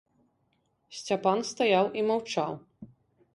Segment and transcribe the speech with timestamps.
[0.99, 2.51] Сцяпан стаяў і маўчаў.